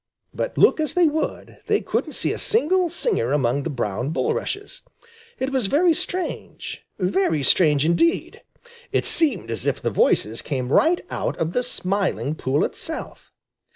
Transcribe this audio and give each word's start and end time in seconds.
But 0.33 0.57
look 0.57 0.79
as 0.79 0.95
they 0.95 1.05
would, 1.05 1.59
they 1.67 1.79
couldn't 1.79 2.13
see 2.13 2.33
a 2.33 2.39
single 2.39 2.89
singer 2.89 3.31
among 3.33 3.61
the 3.61 3.69
brown 3.69 4.09
bulrushes. 4.09 4.81
It 5.37 5.51
was 5.51 5.67
very 5.67 5.93
strange, 5.93 6.83
very 6.97 7.43
strange 7.43 7.85
indeed! 7.85 8.41
It 8.91 9.05
seemed 9.05 9.51
as 9.51 9.67
if 9.67 9.79
the 9.79 9.91
voices 9.91 10.41
came 10.41 10.73
right 10.73 11.01
out 11.11 11.37
of 11.37 11.53
the 11.53 11.61
Smiling 11.61 12.33
Pool 12.33 12.65
itself! 12.65 13.31